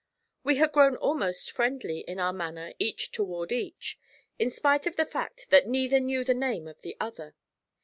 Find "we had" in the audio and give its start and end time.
0.43-0.71